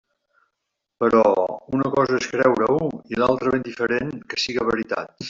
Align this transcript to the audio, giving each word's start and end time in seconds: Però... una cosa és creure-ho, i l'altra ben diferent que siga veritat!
Però... 1.03 1.19
una 1.79 1.91
cosa 1.97 2.17
és 2.21 2.25
creure-ho, 2.31 2.79
i 3.13 3.21
l'altra 3.23 3.55
ben 3.57 3.67
diferent 3.71 4.13
que 4.33 4.41
siga 4.47 4.67
veritat! 4.73 5.19